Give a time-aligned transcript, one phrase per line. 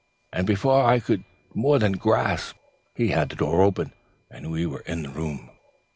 [0.33, 1.23] And before I could
[1.53, 2.55] more than gasp
[2.95, 3.93] he had the door open,
[4.31, 5.51] and we were in the room.